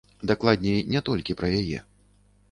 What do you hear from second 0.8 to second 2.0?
не толькі пра яе.